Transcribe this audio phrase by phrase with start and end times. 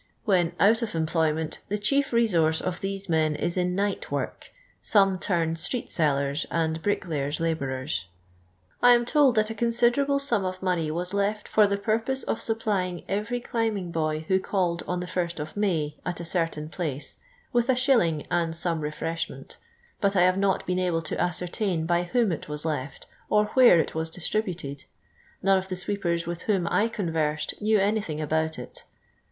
[0.25, 4.49] When out of employnu'iit the chief resource of thoe men is in ni;;h: work;
[4.81, 8.05] some turn street M'liers and bricklayers' lahoareri.
[8.81, 12.05] I am t"ld tliat a considerable sum of m»ney was left fi r the jmrp
[12.07, 16.23] iRC of supplying every climb iiigboy whi> called «>n tlie first of May at a
[16.23, 17.17] cvri»in place,
[17.53, 19.57] with a shilling and some refreshniont,
[19.99, 23.79] but I have not been able to a^'oruiin by whom it was left, or where
[23.79, 24.85] it was distributed:
[25.43, 28.85] n«nie of the sweepers with whom I conversed knew anything about it.